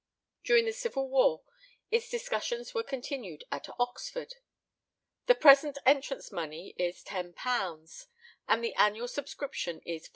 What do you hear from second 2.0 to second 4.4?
discussions were continued at Oxford.